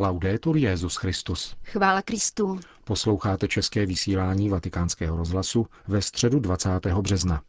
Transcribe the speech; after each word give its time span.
Laudetur 0.00 0.56
Jezus 0.56 0.96
Christus. 0.96 1.56
Chvála 1.64 2.02
Kristu. 2.02 2.60
Posloucháte 2.84 3.48
české 3.48 3.86
vysílání 3.86 4.48
Vatikánského 4.48 5.16
rozhlasu 5.16 5.66
ve 5.88 6.02
středu 6.02 6.40
20. 6.40 6.86
března. 6.86 7.42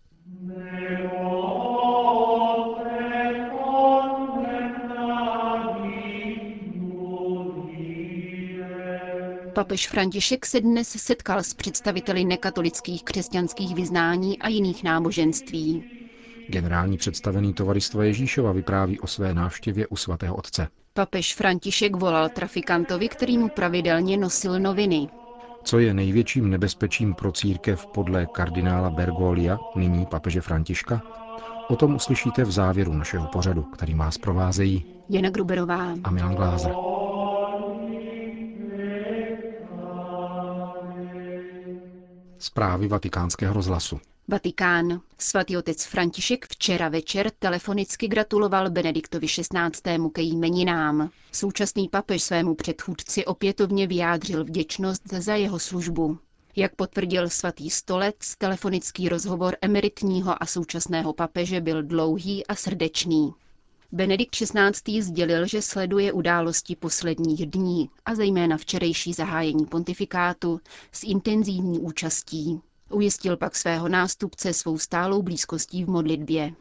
Papež 9.53 9.87
František 9.87 10.45
se 10.45 10.61
dnes 10.61 10.89
setkal 10.89 11.43
s 11.43 11.53
představiteli 11.53 12.25
nekatolických 12.25 13.03
křesťanských 13.03 13.75
vyznání 13.75 14.39
a 14.39 14.47
jiných 14.47 14.83
náboženství. 14.83 15.83
Generální 16.49 16.97
představený 16.97 17.53
tovaristva 17.53 18.03
Ježíšova 18.03 18.51
vypráví 18.51 18.99
o 18.99 19.07
své 19.07 19.33
návštěvě 19.33 19.87
u 19.87 19.95
svatého 19.95 20.35
otce. 20.35 20.67
Papež 20.93 21.35
František 21.35 21.95
volal 21.95 22.29
trafikantovi, 22.29 23.07
který 23.09 23.37
mu 23.37 23.49
pravidelně 23.49 24.17
nosil 24.17 24.59
noviny. 24.59 25.07
Co 25.63 25.79
je 25.79 25.93
největším 25.93 26.49
nebezpečím 26.49 27.13
pro 27.13 27.31
církev 27.31 27.85
podle 27.85 28.25
kardinála 28.25 28.89
Bergolia, 28.89 29.57
nyní 29.75 30.05
papeže 30.05 30.41
Františka? 30.41 31.01
O 31.69 31.75
tom 31.75 31.95
uslyšíte 31.95 32.43
v 32.43 32.51
závěru 32.51 32.93
našeho 32.93 33.27
pořadu, 33.27 33.63
který 33.63 33.93
vás 33.93 34.17
provázejí 34.17 34.85
Jana 35.09 35.29
Gruberová 35.29 35.93
a 36.03 36.11
Milan 36.11 36.35
Glázer. 36.35 36.75
Zprávy 42.37 42.87
vatikánského 42.87 43.53
rozhlasu. 43.53 43.99
Vatikán. 44.31 45.01
Svatý 45.17 45.57
otec 45.57 45.85
František 45.85 46.45
včera 46.49 46.89
večer 46.89 47.31
telefonicky 47.39 48.07
gratuloval 48.07 48.69
Benediktovi 48.69 49.27
XVI. 49.27 50.09
ke 50.13 50.21
jmeninám. 50.21 51.09
Současný 51.31 51.89
papež 51.89 52.23
svému 52.23 52.55
předchůdci 52.55 53.25
opětovně 53.25 53.87
vyjádřil 53.87 54.43
vděčnost 54.43 55.01
za 55.07 55.35
jeho 55.35 55.59
službu. 55.59 56.17
Jak 56.55 56.75
potvrdil 56.75 57.29
svatý 57.29 57.69
stolec, 57.69 58.15
telefonický 58.37 59.09
rozhovor 59.09 59.57
emeritního 59.61 60.43
a 60.43 60.45
současného 60.45 61.13
papeže 61.13 61.61
byl 61.61 61.83
dlouhý 61.83 62.47
a 62.47 62.55
srdečný. 62.55 63.33
Benedikt 63.91 64.35
XVI. 64.35 65.01
sdělil, 65.01 65.47
že 65.47 65.61
sleduje 65.61 66.11
události 66.11 66.75
posledních 66.75 67.45
dní 67.45 67.89
a 68.05 68.15
zejména 68.15 68.57
včerejší 68.57 69.13
zahájení 69.13 69.65
pontifikátu 69.65 70.59
s 70.91 71.03
intenzivní 71.03 71.79
účastí. 71.79 72.61
Ujistil 72.91 73.37
pak 73.37 73.55
svého 73.55 73.89
nástupce 73.89 74.53
svou 74.53 74.77
stálou 74.77 75.21
blízkostí 75.21 75.85
v 75.85 75.89
modlitbě. 75.89 76.51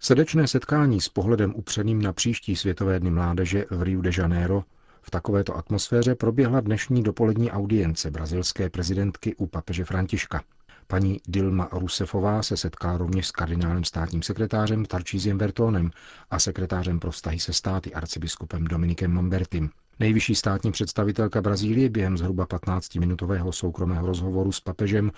Srdečné 0.00 0.48
setkání 0.48 1.00
s 1.00 1.08
pohledem 1.08 1.54
upřeným 1.56 2.02
na 2.02 2.12
příští 2.12 2.56
světové 2.56 3.00
dny 3.00 3.10
mládeže 3.10 3.64
v 3.70 3.82
Rio 3.82 4.00
de 4.00 4.10
Janeiro 4.18 4.64
v 5.02 5.10
takovéto 5.10 5.56
atmosféře 5.56 6.14
proběhla 6.14 6.60
dnešní 6.60 7.02
dopolední 7.02 7.50
audience 7.50 8.10
brazilské 8.10 8.70
prezidentky 8.70 9.34
u 9.36 9.46
papeže 9.46 9.84
Františka. 9.84 10.42
Paní 10.86 11.20
Dilma 11.28 11.68
Rousefová 11.72 12.42
se 12.42 12.56
setkala 12.56 12.98
rovněž 12.98 13.26
s 13.26 13.30
kardinálem 13.30 13.84
státním 13.84 14.22
sekretářem 14.22 14.84
Tarčíziem 14.84 15.38
Bertónem 15.38 15.90
a 16.30 16.38
sekretářem 16.38 17.00
pro 17.00 17.10
vztahy 17.10 17.40
se 17.40 17.52
státy 17.52 17.94
arcibiskupem 17.94 18.64
Dominikem 18.64 19.12
Mambertim. 19.12 19.70
Nejvyšší 20.00 20.34
státní 20.34 20.72
představitelka 20.72 21.42
Brazílie 21.42 21.88
během 21.90 22.18
zhruba 22.18 22.46
15-minutového 22.46 23.52
soukromého 23.52 24.06
rozhovoru 24.06 24.52
s 24.52 24.60
papežem 24.60 25.12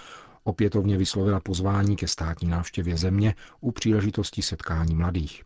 opětovně 0.45 0.97
vyslovila 0.97 1.41
pozvání 1.41 1.97
ke 1.97 2.09
státní 2.09 2.49
návštěvě 2.49 2.97
země 2.97 3.35
u 3.61 3.73
příležitosti 3.73 4.43
setkání 4.43 4.95
mladých. 4.95 5.43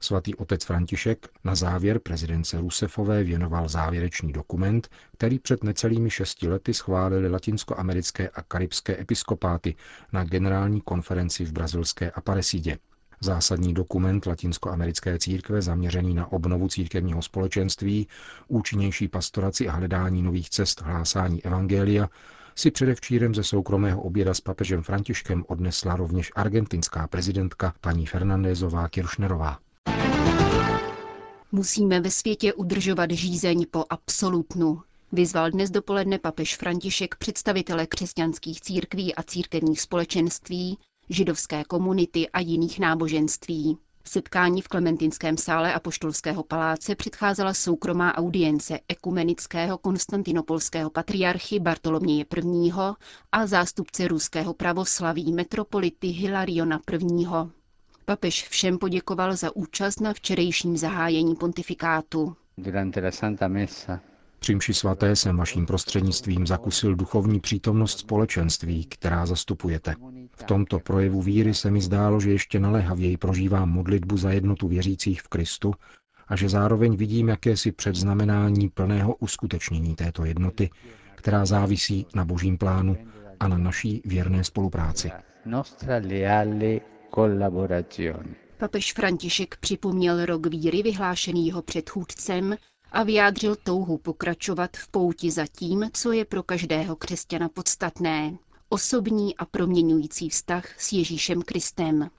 Svatý 0.00 0.34
otec 0.34 0.64
František 0.64 1.28
na 1.44 1.54
závěr 1.54 1.98
prezidence 1.98 2.60
Rusefové 2.60 3.24
věnoval 3.24 3.68
závěrečný 3.68 4.32
dokument, 4.32 4.88
který 5.16 5.38
před 5.38 5.64
necelými 5.64 6.10
šesti 6.10 6.48
lety 6.48 6.74
schválili 6.74 7.28
latinskoamerické 7.30 8.28
a 8.28 8.42
karibské 8.42 9.00
episkopáty 9.00 9.76
na 10.12 10.24
generální 10.24 10.80
konferenci 10.80 11.44
v 11.44 11.52
brazilské 11.52 12.10
Aparecidě. 12.10 12.78
Zásadní 13.24 13.74
dokument 13.74 14.26
latinskoamerické 14.26 15.18
církve 15.18 15.62
zaměřený 15.62 16.14
na 16.14 16.32
obnovu 16.32 16.68
církevního 16.68 17.22
společenství, 17.22 18.08
účinnější 18.48 19.08
pastoraci 19.08 19.68
a 19.68 19.72
hledání 19.72 20.22
nových 20.22 20.50
cest 20.50 20.82
hlásání 20.82 21.44
evangelia 21.44 22.08
si 22.56 22.70
předevčírem 22.70 23.34
ze 23.34 23.44
soukromého 23.44 24.02
oběda 24.02 24.34
s 24.34 24.40
papežem 24.40 24.82
Františkem 24.82 25.44
odnesla 25.48 25.96
rovněž 25.96 26.30
argentinská 26.34 27.06
prezidentka 27.06 27.74
paní 27.80 28.06
Fernandezová 28.06 28.88
Kiršnerová. 28.88 29.58
Musíme 31.52 32.00
ve 32.00 32.10
světě 32.10 32.54
udržovat 32.54 33.10
žízeň 33.10 33.66
po 33.70 33.84
absolutnu, 33.90 34.82
vyzval 35.12 35.50
dnes 35.50 35.70
dopoledne 35.70 36.18
papež 36.18 36.56
František 36.56 37.16
představitele 37.16 37.86
křesťanských 37.86 38.60
církví 38.60 39.14
a 39.14 39.22
církevních 39.22 39.80
společenství, 39.80 40.78
židovské 41.10 41.64
komunity 41.64 42.28
a 42.28 42.40
jiných 42.40 42.78
náboženství. 42.80 43.78
Setkání 44.06 44.60
v 44.62 44.68
Klementinském 44.68 45.36
sále 45.36 45.74
Apoštolského 45.74 46.42
paláce 46.42 46.94
předcházela 46.94 47.54
soukromá 47.54 48.14
audience 48.18 48.78
ekumenického 48.88 49.78
konstantinopolského 49.78 50.90
patriarchy 50.90 51.60
Bartoloměje 51.60 52.24
I. 52.64 52.70
a 53.32 53.46
zástupce 53.46 54.08
ruského 54.08 54.54
pravoslaví 54.54 55.32
metropolity 55.32 56.06
Hilariona 56.08 56.80
I. 56.92 57.26
Papež 58.04 58.48
všem 58.48 58.78
poděkoval 58.78 59.36
za 59.36 59.56
účast 59.56 60.00
na 60.00 60.12
včerejším 60.12 60.76
zahájení 60.76 61.34
pontifikátu. 61.34 62.36
Při 64.44 64.54
mši 64.54 64.74
svaté 64.74 65.16
jsem 65.16 65.36
vaším 65.36 65.66
prostřednictvím 65.66 66.46
zakusil 66.46 66.94
duchovní 66.94 67.40
přítomnost 67.40 67.98
společenství, 67.98 68.84
která 68.84 69.26
zastupujete. 69.26 69.94
V 70.36 70.42
tomto 70.42 70.78
projevu 70.80 71.22
víry 71.22 71.54
se 71.54 71.70
mi 71.70 71.80
zdálo, 71.80 72.20
že 72.20 72.30
ještě 72.30 72.60
naléhavěji 72.60 73.16
prožívám 73.16 73.70
modlitbu 73.70 74.16
za 74.16 74.30
jednotu 74.30 74.68
věřících 74.68 75.22
v 75.22 75.28
Kristu 75.28 75.74
a 76.28 76.36
že 76.36 76.48
zároveň 76.48 76.96
vidím 76.96 77.28
jakési 77.28 77.72
předznamenání 77.72 78.68
plného 78.68 79.14
uskutečnění 79.14 79.94
této 79.94 80.24
jednoty, 80.24 80.70
která 81.14 81.46
závisí 81.46 82.06
na 82.14 82.24
božím 82.24 82.58
plánu 82.58 82.96
a 83.40 83.48
na 83.48 83.58
naší 83.58 84.02
věrné 84.04 84.44
spolupráci. 84.44 85.10
Papež 88.58 88.92
František 88.92 89.56
připomněl 89.56 90.26
rok 90.26 90.46
víry 90.46 90.82
vyhlášený 90.82 91.46
jeho 91.46 91.62
předchůdcem 91.62 92.56
a 92.94 93.02
vyjádřil 93.02 93.56
touhu 93.56 93.98
pokračovat 93.98 94.76
v 94.76 94.88
pouti 94.88 95.30
za 95.30 95.46
tím, 95.46 95.90
co 95.92 96.12
je 96.12 96.24
pro 96.24 96.42
každého 96.42 96.96
křesťana 96.96 97.48
podstatné. 97.48 98.36
Osobní 98.68 99.36
a 99.36 99.44
proměňující 99.44 100.28
vztah 100.28 100.80
s 100.80 100.92
Ježíšem 100.92 101.42
Kristem. 101.42 102.10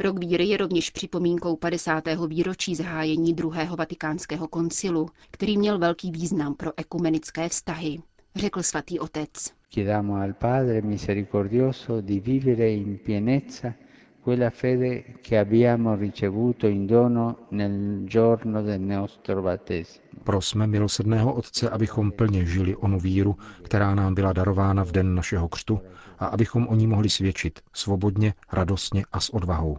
Rok 0.00 0.18
víry 0.18 0.44
je 0.44 0.56
rovněž 0.56 0.90
připomínkou 0.90 1.56
50. 1.56 2.04
výročí 2.28 2.74
zahájení 2.74 3.34
druhého 3.34 3.76
vatikánského 3.76 4.48
koncilu, 4.48 5.08
který 5.30 5.58
měl 5.58 5.78
velký 5.78 6.10
význam 6.10 6.54
pro 6.54 6.70
ekumenické 6.76 7.48
vztahy, 7.48 7.98
řekl 8.36 8.62
svatý 8.62 9.00
otec. 9.00 9.30
Chiediamo 9.74 10.14
al 10.14 10.32
Padre 10.32 10.80
misericordioso 10.82 12.00
di 12.00 12.20
vivere 12.20 12.72
in 12.72 12.98
pienezza 12.98 13.74
quella 14.22 14.50
fede 14.50 15.16
che 15.20 15.36
abbiamo 15.36 15.96
ricevuto 15.96 16.66
in 16.68 16.86
dono 16.86 17.46
nel 17.50 18.04
giorno 18.04 18.62
del 18.62 18.80
nostro 18.80 19.42
battesimo. 19.42 20.04
Prosme 20.22 20.66
milosrdného 20.66 21.32
Otce, 21.34 21.70
abychom 21.70 22.12
plně 22.12 22.46
žili 22.46 22.76
onu 22.76 23.00
víru, 23.00 23.36
která 23.62 23.94
nám 23.94 24.14
byla 24.14 24.32
darována 24.32 24.84
v 24.84 24.92
den 24.92 25.14
našeho 25.14 25.48
křtu 25.48 25.80
a 26.18 26.26
abychom 26.26 26.68
o 26.68 26.74
ní 26.74 26.86
mohli 26.86 27.10
svědčit 27.10 27.60
svobodně, 27.72 28.34
radostně 28.52 29.04
a 29.12 29.20
s 29.20 29.34
odvahou. 29.34 29.78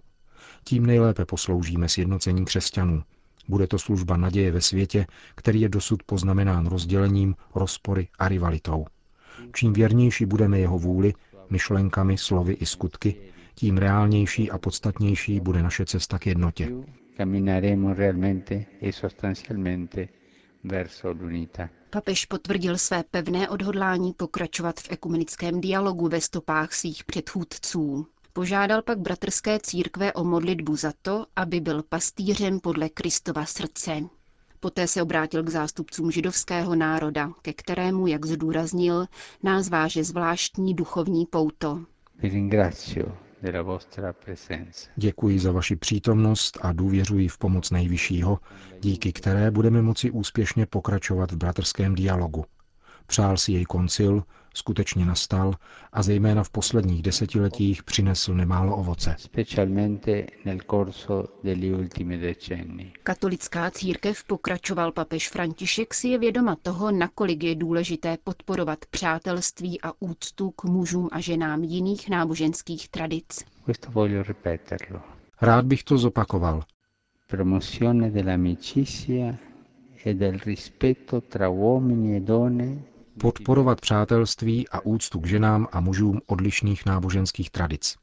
Tím 0.64 0.86
nejlépe 0.86 1.26
posloužíme 1.26 1.90
sjednocení 1.90 2.46
křesťanů. 2.46 3.04
Bude 3.48 3.68
to 3.68 3.80
služba 3.80 4.18
naděje 4.18 4.52
ve 4.52 4.62
světě, 4.62 5.06
který 5.36 5.62
je 5.62 5.70
dosud 5.70 6.04
poznamenán 6.04 6.66
rozdělením, 6.66 7.36
rozpory 7.56 8.08
a 8.20 8.28
rivalitou. 8.28 8.86
Čím 9.54 9.74
věrnější 9.74 10.26
budeme 10.26 10.60
jeho 10.60 10.80
vůli, 10.80 11.14
myšlenkami, 11.50 12.18
slovy 12.18 12.54
i 12.54 12.66
skutky, 12.66 13.16
tím 13.56 13.78
reálnější 13.78 14.52
a 14.52 14.58
podstatnější 14.58 15.40
bude 15.40 15.64
naše 15.64 15.86
cesta 15.86 16.20
k 16.20 16.28
jednotě. 16.28 16.72
Papež 21.90 22.26
potvrdil 22.26 22.78
své 22.78 23.04
pevné 23.12 23.50
odhodlání 23.50 24.14
pokračovat 24.14 24.80
v 24.80 24.92
ekumenickém 24.92 25.62
dialogu 25.62 26.08
ve 26.08 26.22
stopách 26.22 26.74
svých 26.74 27.04
předchůdců. 27.04 28.08
Požádal 28.34 28.82
pak 28.82 29.00
bratrské 29.00 29.60
církve 29.60 30.14
o 30.14 30.24
modlitbu 30.24 30.76
za 30.76 30.94
to, 31.02 31.26
aby 31.36 31.60
byl 31.60 31.84
pastýřem 31.84 32.60
podle 32.60 32.90
Kristova 32.90 33.46
srdce. 33.46 34.02
Poté 34.60 34.88
se 34.88 35.02
obrátil 35.02 35.44
k 35.44 35.50
zástupcům 35.50 36.12
židovského 36.12 36.76
národa, 36.76 37.32
ke 37.42 37.54
kterému, 37.54 38.08
jak 38.08 38.26
zdůraznil, 38.26 39.06
nás 39.44 39.70
váže 39.70 40.04
zvláštní 40.04 40.74
duchovní 40.74 41.26
pouto. 41.26 41.84
Děkuji 44.96 45.40
za 45.40 45.52
vaši 45.52 45.76
přítomnost 45.76 46.58
a 46.62 46.74
důvěřuji 46.74 47.28
v 47.28 47.38
pomoc 47.38 47.72
nejvyššího, 47.72 48.40
díky 48.80 49.14
které 49.14 49.52
budeme 49.52 49.82
moci 49.82 50.12
úspěšně 50.12 50.66
pokračovat 50.66 51.32
v 51.32 51.36
bratrském 51.38 51.96
dialogu. 51.96 52.46
Přál 53.08 53.38
si 53.38 53.52
jej 53.52 53.66
koncil, 53.66 54.24
skutečně 54.54 55.06
nastal 55.06 55.54
a 55.94 56.04
zejména 56.04 56.44
v 56.44 56.50
posledních 56.50 57.02
desetiletích 57.02 57.84
přinesl 57.84 58.34
nemálo 58.34 58.76
ovoce. 58.78 59.16
Katolická 63.04 63.72
církev, 63.72 64.24
pokračoval 64.24 64.92
papež 64.92 65.30
František, 65.30 65.94
si 65.94 66.08
je 66.08 66.18
vědoma 66.18 66.56
toho, 66.62 66.92
nakolik 66.92 67.44
je 67.44 67.56
důležité 67.56 68.18
podporovat 68.24 68.80
přátelství 68.92 69.82
a 69.82 69.92
úctu 70.00 70.52
k 70.52 70.64
mužům 70.64 71.10
a 71.12 71.20
ženám 71.20 71.64
jiných 71.64 72.10
náboženských 72.10 72.90
tradic. 72.90 73.46
Rád 75.42 75.66
bych 75.66 75.84
to 75.84 75.98
zopakoval. 75.98 76.64
Promozione 77.28 78.12
dell'amicizia 78.12 79.36
e 80.06 80.14
del 80.14 80.38
rispetto 80.46 81.22
tra 81.22 81.50
uomini 81.50 82.18
e 82.18 82.20
donne 82.20 82.93
podporovat 83.20 83.82
přátelství 83.82 84.70
a 84.70 84.80
úctu 84.86 85.20
k 85.20 85.26
ženám 85.26 85.68
a 85.72 85.80
mužům 85.80 86.22
odlišných 86.28 86.86
náboženských 86.86 87.50
tradic. 87.50 87.96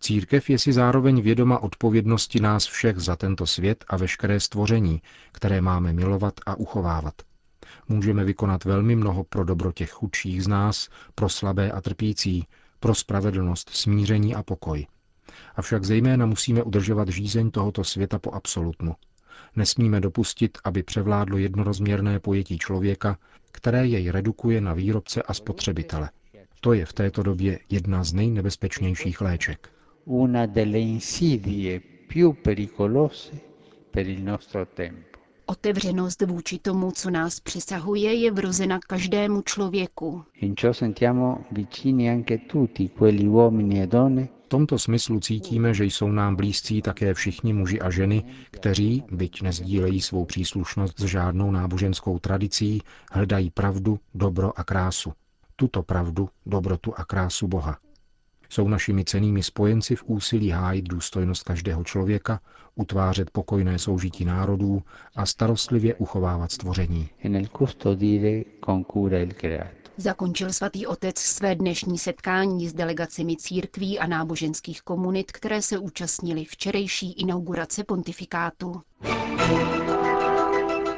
Církev 0.00 0.50
je 0.50 0.58
si 0.58 0.72
zároveň 0.72 1.22
vědoma 1.22 1.58
odpovědnosti 1.58 2.40
nás 2.40 2.66
všech 2.66 2.98
za 2.98 3.16
tento 3.16 3.46
svět 3.46 3.84
a 3.88 3.96
veškeré 3.96 4.40
stvoření, 4.40 5.02
které 5.32 5.60
máme 5.60 5.92
milovat 5.92 6.34
a 6.46 6.54
uchovávat. 6.54 7.14
Můžeme 7.88 8.24
vykonat 8.24 8.64
velmi 8.64 8.96
mnoho 8.96 9.24
pro 9.24 9.44
dobro 9.44 9.72
těch 9.72 9.90
chudších 9.90 10.44
z 10.44 10.48
nás, 10.48 10.88
pro 11.14 11.28
slabé 11.28 11.70
a 11.72 11.80
trpící, 11.80 12.46
pro 12.80 12.94
spravedlnost, 12.94 13.70
smíření 13.70 14.34
a 14.34 14.42
pokoj. 14.42 14.86
Avšak 15.56 15.84
zejména 15.84 16.26
musíme 16.26 16.62
udržovat 16.62 17.08
žízeň 17.08 17.50
tohoto 17.50 17.84
světa 17.84 18.18
po 18.18 18.32
absolutnu. 18.32 18.94
Nesmíme 19.56 20.00
dopustit, 20.00 20.58
aby 20.64 20.82
převládlo 20.82 21.38
jednorozměrné 21.38 22.20
pojetí 22.20 22.58
člověka, 22.58 23.18
které 23.52 23.86
jej 23.86 24.10
redukuje 24.10 24.60
na 24.60 24.74
výrobce 24.74 25.22
a 25.22 25.34
spotřebitele. 25.34 26.10
To 26.60 26.72
je 26.72 26.86
v 26.86 26.92
této 26.92 27.22
době 27.22 27.58
jedna 27.70 28.04
z 28.04 28.12
nejnebezpečnějších 28.12 29.20
léček. 29.20 29.68
Una 30.04 30.46
delle 30.46 30.78
insidie 30.78 31.80
più 32.08 32.32
pericolose 32.32 33.32
per 33.90 34.06
il 34.08 34.24
nostro 34.24 34.66
tempo. 34.66 35.11
Otevřenost 35.52 36.22
vůči 36.22 36.58
tomu, 36.58 36.90
co 36.90 37.10
nás 37.10 37.40
přesahuje, 37.40 38.14
je 38.14 38.30
vrozena 38.30 38.78
každému 38.86 39.42
člověku. 39.42 40.24
In 40.40 40.54
ciò 40.54 40.72
sentiamo 40.72 41.38
vicini 41.50 42.10
anche 42.10 42.38
tutti 42.38 42.88
quegli 42.88 43.28
uomini 43.28 43.82
e 43.82 43.86
donne 43.86 44.28
tomto 44.52 44.78
smyslu 44.78 45.20
cítíme, 45.20 45.74
že 45.74 45.84
jsou 45.84 46.08
nám 46.08 46.36
blízcí 46.36 46.82
také 46.82 47.14
všichni 47.14 47.52
muži 47.52 47.80
a 47.80 47.90
ženy, 47.90 48.24
kteří, 48.50 49.04
byť 49.10 49.42
nezdílejí 49.42 50.00
svou 50.00 50.24
příslušnost 50.24 51.00
s 51.00 51.04
žádnou 51.04 51.50
náboženskou 51.50 52.18
tradicí, 52.18 52.82
hledají 53.12 53.50
pravdu, 53.50 53.98
dobro 54.14 54.58
a 54.58 54.64
krásu. 54.64 55.12
Tuto 55.56 55.82
pravdu, 55.82 56.28
dobrotu 56.46 56.92
a 56.96 57.04
krásu 57.04 57.48
Boha. 57.48 57.78
Jsou 58.52 58.68
našimi 58.68 59.04
cenými 59.04 59.42
spojenci 59.42 59.96
v 59.96 60.04
úsilí 60.06 60.50
hájit 60.50 60.88
důstojnost 60.88 61.42
každého 61.42 61.84
člověka, 61.84 62.40
utvářet 62.74 63.30
pokojné 63.30 63.78
soužití 63.78 64.24
národů 64.24 64.82
a 65.16 65.26
starostlivě 65.26 65.94
uchovávat 65.94 66.52
stvoření. 66.52 67.08
Zakončil 69.96 70.52
svatý 70.52 70.86
otec 70.86 71.18
své 71.18 71.54
dnešní 71.54 71.98
setkání 71.98 72.68
s 72.68 72.72
delegacemi 72.72 73.36
církví 73.36 73.98
a 73.98 74.06
náboženských 74.06 74.82
komunit, 74.82 75.32
které 75.32 75.62
se 75.62 75.78
účastnili 75.78 76.44
včerejší 76.44 77.12
inaugurace 77.12 77.84
pontifikátu. 77.84 78.82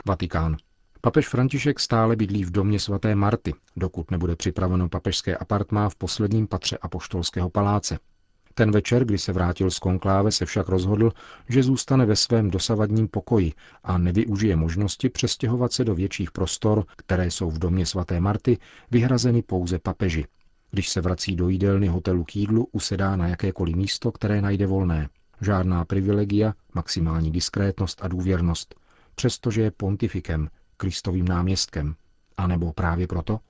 Vatikán. 0.06 0.56
Papež 1.05 1.29
František 1.29 1.81
stále 1.81 2.17
bydlí 2.17 2.45
v 2.45 2.51
domě 2.51 2.81
svaté 2.81 3.15
Marty, 3.15 3.55
dokud 3.77 4.11
nebude 4.11 4.37
připraveno 4.37 4.89
papežské 4.89 5.37
apartmá 5.37 5.89
v 5.89 5.97
posledním 5.97 6.47
patře 6.47 6.79
apoštolského 6.79 7.51
paláce. 7.51 7.99
Ten 8.55 8.71
večer, 8.71 9.05
kdy 9.05 9.19
se 9.19 9.33
vrátil 9.33 9.71
z 9.71 9.79
konkláve, 9.79 10.33
se 10.33 10.47
však 10.47 10.69
rozhodl, 10.69 11.12
že 11.49 11.62
zůstane 11.62 12.06
ve 12.06 12.17
svém 12.17 12.51
dosavadním 12.51 13.09
pokoji 13.09 13.53
a 13.83 13.99
nevyužije 13.99 14.56
možnosti 14.56 15.09
přestěhovat 15.09 15.73
se 15.73 15.85
do 15.85 15.95
větších 15.95 16.31
prostor, 16.31 16.85
které 16.97 17.31
jsou 17.31 17.51
v 17.51 17.59
domě 17.59 17.87
svaté 17.87 18.21
Marty, 18.21 18.59
vyhrazeny 18.91 19.43
pouze 19.43 19.79
papeži. 19.79 20.27
Když 20.71 20.89
se 20.89 21.01
vrací 21.01 21.37
do 21.37 21.49
jídelny 21.49 21.87
hotelu 21.89 22.25
k 22.25 22.37
jídlu, 22.37 22.69
usedá 22.73 23.17
na 23.17 23.29
jakékoliv 23.29 23.77
místo, 23.77 24.12
které 24.12 24.43
najde 24.43 24.67
volné. 24.67 25.09
Žádná 25.41 25.85
privilegia, 25.85 26.55
maximální 26.75 27.31
diskrétnost 27.31 28.05
a 28.05 28.09
důvěrnost, 28.09 28.75
přestože 29.15 29.62
je 29.62 29.71
pontifikem, 29.71 30.49
Kristovým 30.84 31.28
náměstkem. 31.28 31.94
A 32.36 32.46
nebo 32.46 32.72
právě 32.72 33.06
proto? 33.06 33.40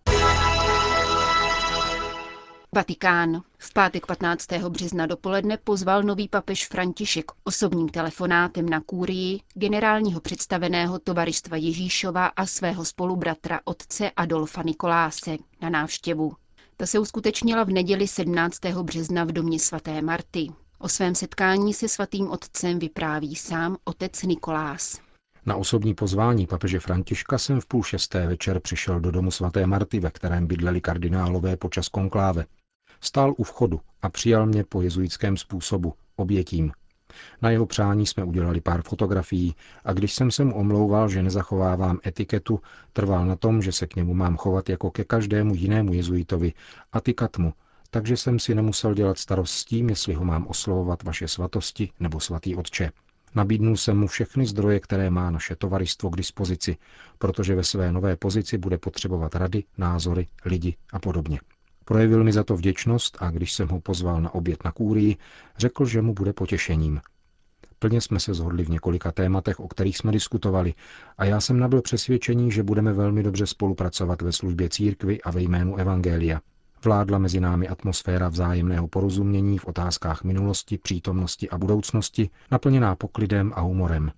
Vatikán. 2.75 3.43
V 3.59 3.73
pátek 3.73 4.07
15. 4.07 4.47
března 4.69 5.07
dopoledne 5.07 5.57
pozval 5.57 6.03
nový 6.03 6.29
papež 6.29 6.67
František 6.69 7.25
osobním 7.45 7.89
telefonátem 7.89 8.69
na 8.69 8.81
kůrii 8.81 9.41
generálního 9.55 10.21
představeného 10.21 10.99
tovaristva 10.99 11.57
Ježíšova 11.57 12.27
a 12.27 12.47
svého 12.47 12.85
spolubratra 12.85 13.61
otce 13.65 14.11
Adolfa 14.11 14.63
Nikoláse 14.63 15.37
na 15.61 15.71
návštěvu. 15.71 16.33
Ta 16.77 16.87
se 16.87 16.99
uskutečnila 16.99 17.65
v 17.65 17.71
neděli 17.71 18.09
17. 18.09 18.59
března 18.83 19.25
v 19.25 19.33
domě 19.33 19.59
svaté 19.61 20.03
Marty. 20.03 20.49
O 20.79 20.89
svém 20.89 21.15
setkání 21.15 21.75
se 21.75 21.89
svatým 21.89 22.31
otcem 22.31 22.79
vypráví 22.79 23.35
sám 23.35 23.77
otec 23.85 24.23
Nikolás. 24.23 25.01
Na 25.47 25.57
osobní 25.57 25.95
pozvání 25.95 26.47
papeže 26.47 26.81
Františka 26.81 27.39
jsem 27.39 27.61
v 27.61 27.67
půl 27.67 27.83
šesté 27.83 28.27
večer 28.27 28.61
přišel 28.61 29.01
do 29.01 29.11
domu 29.11 29.31
svaté 29.31 29.67
Marty, 29.67 30.01
ve 30.01 30.11
kterém 30.11 30.47
bydleli 30.47 30.81
kardinálové 30.81 31.57
počas 31.57 31.89
konkláve. 31.89 32.47
Stál 33.01 33.35
u 33.37 33.45
vchodu 33.45 33.81
a 34.03 34.09
přijal 34.09 34.47
mě 34.47 34.65
po 34.65 34.83
jezuitském 34.83 35.37
způsobu, 35.37 35.95
obětím. 36.17 36.73
Na 37.43 37.51
jeho 37.51 37.67
přání 37.67 38.07
jsme 38.07 38.25
udělali 38.25 38.61
pár 38.61 38.83
fotografií 38.83 39.55
a 39.85 39.93
když 39.93 40.15
jsem 40.15 40.31
se 40.31 40.45
mu 40.45 40.55
omlouval, 40.57 41.09
že 41.09 41.23
nezachovávám 41.23 41.99
etiketu, 42.07 42.61
trval 42.93 43.27
na 43.27 43.37
tom, 43.37 43.63
že 43.63 43.73
se 43.73 43.87
k 43.87 43.97
němu 43.97 44.15
mám 44.15 44.37
chovat 44.37 44.69
jako 44.69 44.91
ke 44.91 45.05
každému 45.05 45.55
jinému 45.55 45.93
jezuitovi 45.93 46.53
a 46.93 47.01
tykat 47.01 47.39
mu, 47.39 47.53
takže 47.91 48.17
jsem 48.17 48.39
si 48.39 48.55
nemusel 48.55 48.95
dělat 48.95 49.19
starost 49.19 49.53
s 49.53 49.65
tím, 49.65 49.89
jestli 49.89 50.15
ho 50.15 50.25
mám 50.25 50.47
oslovovat 50.47 51.03
vaše 51.03 51.29
svatosti 51.29 51.91
nebo 52.01 52.21
svatý 52.21 52.57
otče. 52.57 52.91
Nabídnul 53.35 53.77
jsem 53.77 53.99
mu 53.99 54.07
všechny 54.07 54.47
zdroje, 54.47 54.81
které 54.81 55.11
má 55.11 55.31
naše 55.31 55.57
tovaristvo 55.57 56.11
k 56.11 56.17
dispozici, 56.17 56.77
protože 57.19 57.55
ve 57.55 57.65
své 57.65 57.93
nové 57.93 58.17
pozici 58.17 58.59
bude 58.59 58.79
potřebovat 58.79 59.35
rady, 59.35 59.65
názory, 59.79 60.27
lidi 60.45 60.77
a 60.93 60.99
podobně. 60.99 61.41
Projevil 61.85 62.25
mi 62.25 62.33
za 62.33 62.45
to 62.45 62.57
vděčnost 62.57 63.17
a 63.21 63.31
když 63.31 63.53
jsem 63.53 63.69
ho 63.69 63.81
pozval 63.81 64.21
na 64.23 64.35
oběd 64.35 64.65
na 64.65 64.73
kůrii, 64.73 65.17
řekl, 65.59 65.85
že 65.87 66.03
mu 66.03 66.15
bude 66.15 66.33
potěšením. 66.33 67.01
Plně 67.79 68.01
jsme 68.01 68.21
se 68.21 68.35
zhodli 68.35 68.65
v 68.65 68.71
několika 68.71 69.13
tématech, 69.13 69.61
o 69.61 69.69
kterých 69.69 69.99
jsme 69.99 70.13
diskutovali 70.13 70.75
a 71.19 71.25
já 71.25 71.41
jsem 71.41 71.59
nabil 71.59 71.83
přesvědčení, 71.83 72.53
že 72.53 72.63
budeme 72.63 72.93
velmi 72.93 73.23
dobře 73.23 73.47
spolupracovat 73.47 74.23
ve 74.23 74.33
službě 74.33 74.69
církvy 74.69 75.23
a 75.23 75.31
ve 75.31 75.43
jménu 75.43 75.77
Evangelia. 75.77 76.41
Vládla 76.85 77.19
mezi 77.19 77.41
námi 77.41 77.69
atmosféra 77.69 78.29
vzájemného 78.29 78.89
porozumění 78.89 79.59
v 79.59 79.65
otázkách 79.65 80.25
minulosti, 80.25 80.79
přítomnosti 80.79 81.51
a 81.51 81.59
budoucnosti, 81.59 82.31
naplněná 82.51 82.97
poklidem 82.97 83.53
a 83.55 83.61
humorem. 83.61 84.13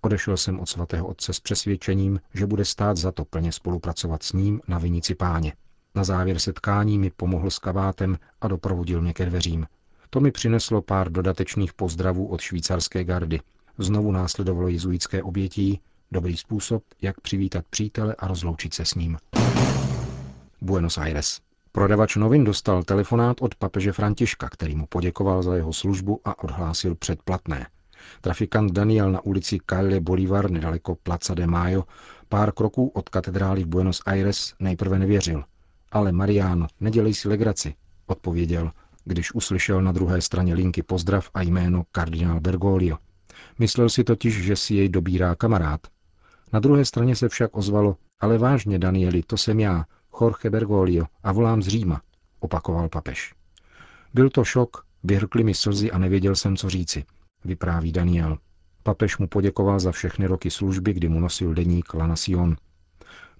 Odešel 0.00 0.36
jsem 0.36 0.60
od 0.60 0.68
svatého 0.68 1.06
otce 1.06 1.32
s 1.32 1.40
přesvědčením, 1.40 2.20
že 2.34 2.46
bude 2.46 2.64
stát 2.64 2.96
za 2.96 3.12
to 3.12 3.24
plně 3.24 3.52
spolupracovat 3.52 4.22
s 4.22 4.32
ním 4.32 4.60
na 4.68 4.78
vinici 4.78 5.14
páně. 5.14 5.52
Na 5.94 6.04
závěr 6.04 6.38
setkání 6.38 6.98
mi 6.98 7.10
pomohl 7.10 7.50
s 7.50 7.58
kavátem 7.58 8.18
a 8.40 8.48
doprovodil 8.48 9.02
mě 9.02 9.12
ke 9.12 9.26
dveřím. 9.26 9.66
To 10.10 10.20
mi 10.20 10.30
přineslo 10.30 10.82
pár 10.82 11.12
dodatečných 11.12 11.72
pozdravů 11.72 12.26
od 12.26 12.40
švýcarské 12.40 13.04
gardy. 13.04 13.40
Znovu 13.78 14.12
následovalo 14.12 14.68
jezuitské 14.68 15.22
obětí, 15.22 15.80
dobrý 16.10 16.36
způsob, 16.36 16.82
jak 17.02 17.20
přivítat 17.20 17.64
přítele 17.70 18.14
a 18.18 18.26
rozloučit 18.26 18.74
se 18.74 18.84
s 18.84 18.94
ním. 18.94 19.16
Buenos 20.60 20.98
Aires. 20.98 21.51
Prodavač 21.72 22.16
novin 22.16 22.44
dostal 22.44 22.82
telefonát 22.82 23.36
od 23.40 23.54
papeže 23.54 23.92
Františka, 23.92 24.48
který 24.48 24.76
mu 24.76 24.86
poděkoval 24.86 25.42
za 25.42 25.56
jeho 25.56 25.72
službu 25.72 26.20
a 26.24 26.44
odhlásil 26.44 26.94
předplatné. 26.94 27.66
Trafikant 28.20 28.72
Daniel 28.72 29.12
na 29.12 29.20
ulici 29.20 29.58
Calle 29.66 30.00
Bolivar 30.00 30.50
nedaleko 30.50 30.96
Plaza 31.02 31.34
de 31.34 31.46
Mayo 31.46 31.84
pár 32.28 32.52
kroků 32.52 32.88
od 32.88 33.08
katedrály 33.08 33.64
v 33.64 33.66
Buenos 33.66 34.02
Aires 34.06 34.54
nejprve 34.60 34.98
nevěřil. 34.98 35.44
Ale 35.92 36.12
Mariano, 36.12 36.66
nedělej 36.80 37.14
si 37.14 37.28
legraci, 37.28 37.74
odpověděl, 38.06 38.70
když 39.04 39.34
uslyšel 39.34 39.82
na 39.82 39.92
druhé 39.92 40.20
straně 40.20 40.54
linky 40.54 40.82
pozdrav 40.82 41.30
a 41.34 41.42
jméno 41.42 41.84
kardinál 41.92 42.40
Bergoglio. 42.40 42.96
Myslel 43.58 43.88
si 43.88 44.04
totiž, 44.04 44.44
že 44.44 44.56
si 44.56 44.74
jej 44.74 44.88
dobírá 44.88 45.34
kamarád. 45.34 45.80
Na 46.52 46.60
druhé 46.60 46.84
straně 46.84 47.16
se 47.16 47.28
však 47.28 47.56
ozvalo, 47.56 47.96
ale 48.20 48.38
vážně, 48.38 48.78
Danieli, 48.78 49.22
to 49.22 49.36
jsem 49.36 49.60
já, 49.60 49.84
Jorge 50.20 50.50
Bergoglio, 50.50 51.04
a 51.22 51.32
volám 51.32 51.62
z 51.62 51.68
Říma, 51.68 52.00
opakoval 52.40 52.88
papež. 52.88 53.34
Byl 54.14 54.30
to 54.30 54.44
šok, 54.44 54.84
Vyhrkly 55.04 55.44
mi 55.44 55.54
slzy 55.54 55.90
a 55.90 55.98
nevěděl 55.98 56.36
jsem, 56.36 56.56
co 56.56 56.70
říci, 56.70 57.04
vypráví 57.44 57.92
Daniel. 57.92 58.38
Papež 58.82 59.18
mu 59.18 59.26
poděkoval 59.26 59.80
za 59.80 59.92
všechny 59.92 60.26
roky 60.26 60.50
služby, 60.50 60.92
kdy 60.92 61.08
mu 61.08 61.20
nosil 61.20 61.54
deník 61.54 61.94
La 61.94 62.06
Nación. 62.06 62.56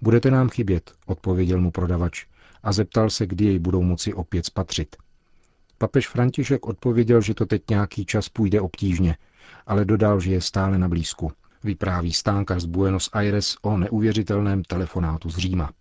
Budete 0.01 0.31
nám 0.31 0.49
chybět, 0.49 0.91
odpověděl 1.05 1.61
mu 1.61 1.71
prodavač 1.71 2.25
a 2.63 2.71
zeptal 2.71 3.09
se, 3.09 3.27
kdy 3.27 3.45
jej 3.45 3.59
budou 3.59 3.83
moci 3.83 4.13
opět 4.13 4.45
spatřit. 4.45 4.95
Papež 5.77 6.07
František 6.07 6.65
odpověděl, 6.65 7.21
že 7.21 7.33
to 7.33 7.45
teď 7.45 7.63
nějaký 7.69 8.05
čas 8.05 8.29
půjde 8.29 8.61
obtížně, 8.61 9.17
ale 9.67 9.85
dodal, 9.85 10.19
že 10.19 10.31
je 10.31 10.41
stále 10.41 10.77
na 10.77 10.89
blízku. 10.89 11.31
Vypráví 11.63 12.13
stánka 12.13 12.59
z 12.59 12.65
Buenos 12.65 13.09
Aires 13.13 13.55
o 13.61 13.77
neuvěřitelném 13.77 14.63
telefonátu 14.63 15.29
z 15.29 15.37
Říma. 15.37 15.71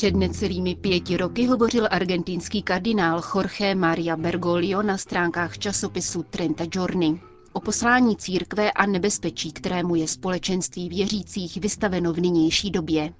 Před 0.00 0.16
necelými 0.16 0.74
pěti 0.74 1.16
roky 1.16 1.46
hovořil 1.46 1.88
argentinský 1.90 2.62
kardinál 2.62 3.22
Jorge 3.34 3.74
Maria 3.74 4.16
Bergoglio 4.16 4.82
na 4.82 4.98
stránkách 4.98 5.58
časopisu 5.58 6.22
Trenta 6.22 6.66
Giorni 6.66 7.20
o 7.52 7.60
poslání 7.60 8.16
církve 8.16 8.72
a 8.72 8.86
nebezpečí, 8.86 9.52
kterému 9.52 9.94
je 9.94 10.08
společenství 10.08 10.88
věřících 10.88 11.56
vystaveno 11.56 12.12
v 12.12 12.20
nynější 12.20 12.70
době. 12.70 13.12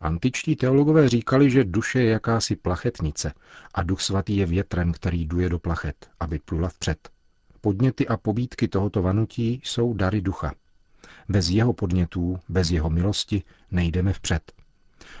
Antičtí 0.00 0.56
teologové 0.56 1.08
říkali, 1.08 1.50
že 1.50 1.64
duše 1.64 2.00
je 2.00 2.10
jakási 2.10 2.56
plachetnice 2.56 3.32
a 3.74 3.82
duch 3.82 4.00
svatý 4.00 4.36
je 4.36 4.46
větrem, 4.46 4.92
který 4.92 5.26
duje 5.26 5.48
do 5.48 5.58
plachet, 5.58 6.10
aby 6.20 6.38
plula 6.38 6.68
vpřed. 6.68 7.08
Podněty 7.60 8.08
a 8.08 8.16
pobídky 8.16 8.68
tohoto 8.68 9.02
vanutí 9.02 9.60
jsou 9.64 9.94
dary 9.94 10.20
ducha. 10.20 10.52
Bez 11.28 11.50
jeho 11.50 11.72
podnětů, 11.72 12.38
bez 12.48 12.70
jeho 12.70 12.90
milosti 12.90 13.42
nejdeme 13.70 14.12
vpřed. 14.12 14.61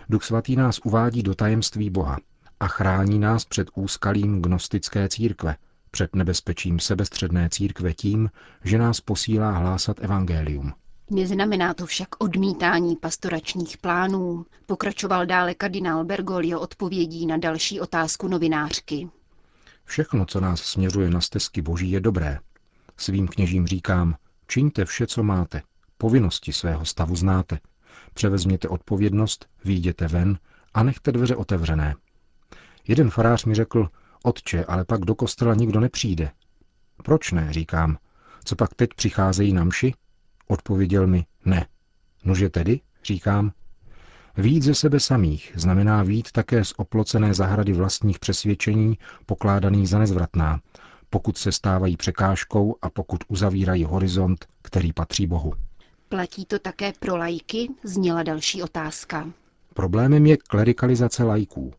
Duch 0.08 0.24
svatý 0.24 0.56
nás 0.56 0.80
uvádí 0.84 1.22
do 1.22 1.34
tajemství 1.34 1.90
Boha 1.90 2.18
a 2.60 2.68
chrání 2.68 3.18
nás 3.18 3.44
před 3.44 3.68
úskalím 3.74 4.42
gnostické 4.42 5.08
církve, 5.08 5.56
před 5.90 6.16
nebezpečím 6.16 6.80
sebestředné 6.80 7.48
církve 7.48 7.94
tím, 7.94 8.30
že 8.64 8.78
nás 8.78 9.00
posílá 9.00 9.50
hlásat 9.50 9.96
evangelium. 10.00 10.72
Neznamená 11.10 11.74
to 11.74 11.86
však 11.86 12.08
odmítání 12.18 12.96
pastoračních 12.96 13.78
plánů, 13.78 14.46
pokračoval 14.66 15.26
dále 15.26 15.54
kardinál 15.54 16.04
Bergoglio 16.04 16.60
odpovědí 16.60 17.26
na 17.26 17.36
další 17.36 17.80
otázku 17.80 18.28
novinářky. 18.28 19.08
Všechno, 19.84 20.26
co 20.26 20.40
nás 20.40 20.60
směřuje 20.60 21.10
na 21.10 21.20
stezky 21.20 21.62
boží, 21.62 21.90
je 21.90 22.00
dobré. 22.00 22.38
Svým 22.96 23.28
kněžím 23.28 23.66
říkám, 23.66 24.14
čiňte 24.46 24.84
vše, 24.84 25.06
co 25.06 25.22
máte, 25.22 25.62
povinnosti 25.98 26.52
svého 26.52 26.84
stavu 26.84 27.16
znáte, 27.16 27.58
převezměte 28.14 28.68
odpovědnost, 28.68 29.46
výjděte 29.64 30.08
ven 30.08 30.38
a 30.74 30.82
nechte 30.82 31.12
dveře 31.12 31.36
otevřené. 31.36 31.94
Jeden 32.88 33.10
farář 33.10 33.44
mi 33.44 33.54
řekl, 33.54 33.88
otče, 34.24 34.64
ale 34.64 34.84
pak 34.84 35.00
do 35.00 35.14
kostela 35.14 35.54
nikdo 35.54 35.80
nepřijde. 35.80 36.30
Proč 37.04 37.32
ne, 37.32 37.52
říkám. 37.52 37.98
Co 38.44 38.56
pak 38.56 38.74
teď 38.74 38.90
přicházejí 38.96 39.52
na 39.52 39.64
mši? 39.64 39.94
Odpověděl 40.48 41.06
mi, 41.06 41.26
ne. 41.44 41.66
Nože 42.24 42.48
tedy, 42.48 42.80
říkám. 43.04 43.52
Vít 44.36 44.62
ze 44.62 44.74
sebe 44.74 45.00
samých 45.00 45.52
znamená 45.54 46.02
vít 46.02 46.32
také 46.32 46.64
z 46.64 46.74
oplocené 46.76 47.34
zahrady 47.34 47.72
vlastních 47.72 48.18
přesvědčení 48.18 48.98
pokládaných 49.26 49.88
za 49.88 49.98
nezvratná, 49.98 50.60
pokud 51.10 51.38
se 51.38 51.52
stávají 51.52 51.96
překážkou 51.96 52.76
a 52.82 52.90
pokud 52.90 53.24
uzavírají 53.28 53.84
horizont, 53.84 54.46
který 54.62 54.92
patří 54.92 55.26
Bohu. 55.26 55.52
Platí 56.12 56.44
to 56.44 56.58
také 56.58 56.92
pro 56.98 57.16
lajky? 57.16 57.68
Zněla 57.84 58.22
další 58.22 58.62
otázka. 58.62 59.32
Problémem 59.74 60.26
je 60.26 60.36
klerikalizace 60.36 61.24
lajků. 61.24 61.72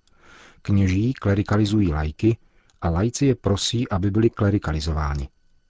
Kněží 0.62 1.14
klerikalizují 1.14 1.94
lajky 1.94 2.38
a 2.82 2.90
lajci 2.90 3.26
je 3.26 3.36
prosí, 3.36 3.90
aby 3.90 4.12
byli 4.12 4.30
klerikalizováni. 4.30 5.30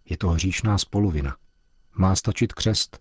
Je 0.09 0.17
to 0.17 0.29
hříšná 0.29 0.77
spoluvina. 0.77 1.35
Má 1.95 2.15
stačit 2.15 2.53
křest. 2.53 2.99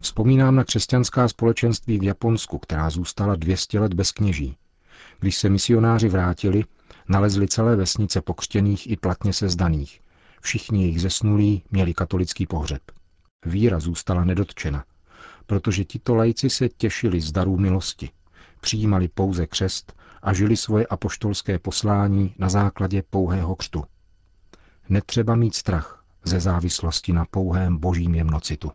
Vzpomínám 0.00 0.54
na 0.54 0.64
křesťanská 0.64 1.28
společenství 1.28 1.98
v 1.98 2.02
Japonsku, 2.02 2.58
která 2.58 2.90
zůstala 2.90 3.36
200 3.36 3.80
let 3.80 3.94
bez 3.94 4.12
kněží. 4.12 4.56
Když 5.18 5.36
se 5.36 5.48
misionáři 5.48 6.08
vrátili, 6.08 6.64
nalezli 7.08 7.48
celé 7.48 7.76
vesnice 7.76 8.20
pokřtěných 8.20 8.90
i 8.90 8.96
platně 8.96 9.32
sezdaných. 9.32 10.00
Všichni 10.40 10.82
jejich 10.82 11.00
zesnulí 11.00 11.62
měli 11.70 11.94
katolický 11.94 12.46
pohřeb. 12.46 12.82
Víra 13.46 13.80
zůstala 13.80 14.24
nedotčena, 14.24 14.84
protože 15.46 15.84
tito 15.84 16.14
lajci 16.14 16.50
se 16.50 16.68
těšili 16.68 17.20
z 17.20 17.32
darů 17.32 17.56
milosti, 17.56 18.10
přijímali 18.60 19.08
pouze 19.08 19.46
křest 19.46 19.92
a 20.22 20.32
žili 20.32 20.56
svoje 20.56 20.86
apoštolské 20.86 21.58
poslání 21.58 22.34
na 22.38 22.48
základě 22.48 23.02
pouhého 23.10 23.56
křtu. 23.56 23.84
Netřeba 24.88 25.34
mít 25.34 25.54
strach 25.54 26.04
ze 26.24 26.40
závislosti 26.40 27.12
na 27.12 27.24
pouhém 27.30 27.78
božím 27.78 28.14
jemnocitu. 28.14 28.72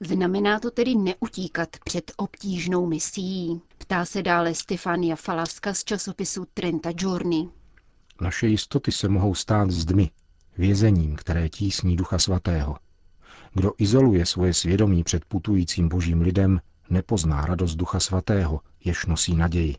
Znamená 0.00 0.60
to 0.60 0.70
tedy 0.70 0.94
neutíkat 0.94 1.68
před 1.84 2.12
obtížnou 2.16 2.86
misií? 2.86 3.60
Ptá 3.78 4.04
se 4.04 4.22
dále 4.22 4.54
Stefania 4.54 5.16
Falaska 5.16 5.74
z 5.74 5.84
časopisu 5.84 6.46
Trenta 6.54 6.92
Giorni. 6.92 7.48
Naše 8.20 8.46
jistoty 8.46 8.92
se 8.92 9.08
mohou 9.08 9.34
stát 9.34 9.70
zdmi, 9.70 10.10
vězením, 10.58 11.16
které 11.16 11.48
tísní 11.48 11.96
Ducha 11.96 12.18
Svatého. 12.18 12.76
Kdo 13.54 13.72
izoluje 13.78 14.26
svoje 14.26 14.54
svědomí 14.54 15.04
před 15.04 15.24
putujícím 15.24 15.88
božím 15.88 16.20
lidem, 16.20 16.60
nepozná 16.90 17.46
radost 17.46 17.74
Ducha 17.74 18.00
Svatého, 18.00 18.60
jež 18.84 19.06
nosí 19.06 19.36
naději. 19.36 19.76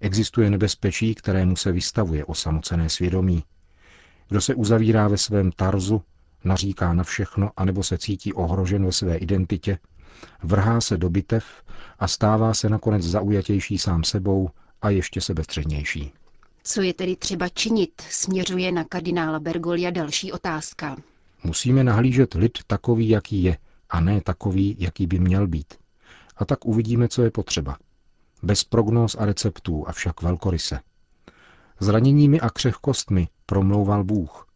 Existuje 0.00 0.50
nebezpečí, 0.50 1.14
kterému 1.14 1.56
se 1.56 1.72
vystavuje 1.72 2.24
osamocené 2.24 2.88
svědomí. 2.88 3.44
Kdo 4.28 4.40
se 4.40 4.54
uzavírá 4.54 5.08
ve 5.08 5.18
svém 5.18 5.52
tarzu, 5.52 6.02
naříká 6.44 6.92
na 6.92 7.04
všechno, 7.04 7.50
anebo 7.56 7.82
se 7.82 7.98
cítí 7.98 8.32
ohrožen 8.32 8.86
ve 8.86 8.92
své 8.92 9.16
identitě, 9.16 9.78
vrhá 10.42 10.80
se 10.80 10.96
do 10.96 11.10
bitev 11.10 11.44
a 11.98 12.08
stává 12.08 12.54
se 12.54 12.68
nakonec 12.68 13.02
zaujatější 13.02 13.78
sám 13.78 14.04
sebou 14.04 14.50
a 14.82 14.90
ještě 14.90 15.20
sebestřednější. 15.20 16.12
Co 16.64 16.82
je 16.82 16.94
tedy 16.94 17.16
třeba 17.16 17.48
činit, 17.48 18.02
směřuje 18.10 18.72
na 18.72 18.84
kardinála 18.84 19.40
Bergolia 19.40 19.90
další 19.90 20.32
otázka. 20.32 20.96
Musíme 21.44 21.84
nahlížet 21.84 22.34
lid 22.34 22.58
takový, 22.66 23.08
jaký 23.08 23.42
je, 23.42 23.58
a 23.90 24.00
ne 24.00 24.20
takový, 24.20 24.76
jaký 24.78 25.06
by 25.06 25.18
měl 25.18 25.46
být. 25.46 25.74
A 26.36 26.44
tak 26.44 26.64
uvidíme, 26.64 27.08
co 27.08 27.22
je 27.22 27.30
potřeba. 27.30 27.76
Bez 28.42 28.64
prognóz 28.64 29.16
a 29.18 29.26
receptů, 29.26 29.88
avšak 29.88 30.22
velkoryse. 30.22 30.80
Zraněními 31.80 32.40
a 32.40 32.50
křehkostmi 32.50 33.28
promlouval 33.46 34.04
Bůh. 34.04 34.46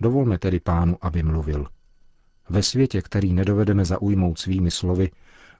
Dovolme 0.00 0.38
tedy 0.38 0.60
pánu, 0.60 0.96
aby 1.00 1.22
mluvil. 1.22 1.66
Ve 2.48 2.62
světě, 2.62 3.02
který 3.02 3.32
nedovedeme 3.32 3.84
zaujmout 3.84 4.38
svými 4.38 4.70
slovy, 4.70 5.10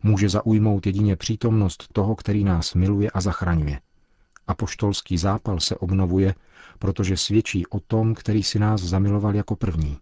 může 0.02 0.28
zaujmout 0.28 0.86
jedině 0.86 1.16
přítomnost 1.16 1.88
toho, 1.92 2.16
který 2.16 2.44
nás 2.44 2.74
miluje 2.74 3.10
a 3.10 3.20
zachraňuje. 3.20 3.80
Apoštolský 4.46 5.18
zápal 5.18 5.60
se 5.60 5.76
obnovuje, 5.76 6.34
protože 6.78 7.16
svědčí 7.16 7.66
o 7.66 7.80
tom, 7.80 8.14
který 8.14 8.42
si 8.42 8.58
nás 8.58 8.80
zamiloval 8.80 9.34
jako 9.34 9.56
první. 9.56 9.98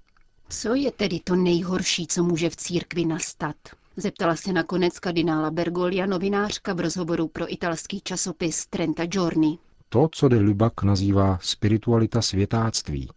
Co 0.50 0.74
je 0.74 0.92
tedy 0.92 1.20
to 1.20 1.36
nejhorší, 1.36 2.06
co 2.06 2.22
může 2.22 2.50
v 2.50 2.56
církvi 2.56 3.04
nastat? 3.04 3.56
Zeptala 3.96 4.36
se 4.36 4.52
nakonec 4.52 4.98
kardinála 4.98 5.50
Bergolia 5.50 6.06
novinářka 6.06 6.72
v 6.72 6.80
rozhovoru 6.80 7.28
pro 7.28 7.52
italský 7.52 8.00
časopis 8.00 8.66
Trenta 8.66 9.06
Giorni. 9.06 9.58
To, 9.88 10.08
co 10.12 10.28
de 10.28 10.38
Lubak 10.38 10.82
nazývá 10.82 11.38
spiritualita 11.42 12.22
světáctví, 12.22 13.08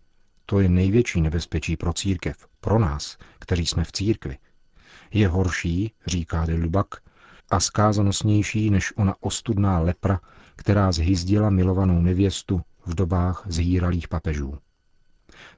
to 0.45 0.59
je 0.59 0.69
největší 0.69 1.21
nebezpečí 1.21 1.77
pro 1.77 1.93
církev, 1.93 2.47
pro 2.59 2.79
nás, 2.79 3.17
kteří 3.39 3.65
jsme 3.65 3.83
v 3.83 3.91
církvi. 3.91 4.37
Je 5.13 5.27
horší, 5.27 5.93
říká 6.07 6.45
de 6.45 6.53
Lubak, 6.53 6.87
a 7.49 7.59
skázanosnější 7.59 8.69
než 8.69 8.97
ona 8.97 9.15
ostudná 9.19 9.79
lepra, 9.79 10.19
která 10.55 10.91
zhyzdila 10.91 11.49
milovanou 11.49 12.01
nevěstu 12.01 12.61
v 12.85 12.95
dobách 12.95 13.43
zhýralých 13.45 14.07
papežů. 14.07 14.57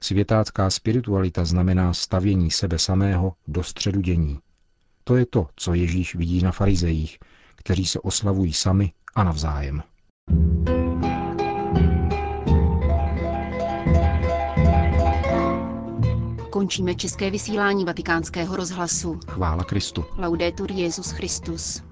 Světácká 0.00 0.70
spiritualita 0.70 1.44
znamená 1.44 1.94
stavění 1.94 2.50
sebe 2.50 2.78
samého 2.78 3.32
do 3.48 3.62
středu 3.62 4.00
dění. 4.00 4.38
To 5.04 5.16
je 5.16 5.26
to, 5.26 5.46
co 5.56 5.74
Ježíš 5.74 6.14
vidí 6.14 6.42
na 6.42 6.52
farizejích, 6.52 7.18
kteří 7.56 7.86
se 7.86 8.00
oslavují 8.00 8.52
sami 8.52 8.92
a 9.14 9.24
navzájem. 9.24 9.82
Končíme 16.50 16.94
české 16.94 17.30
vysílání 17.30 17.84
vatikánského 17.84 18.56
rozhlasu. 18.56 19.20
Chvála 19.28 19.64
Kristu. 19.64 20.04
Laudetur 20.18 20.72
Jezus 20.72 21.10
Christus. 21.10 21.82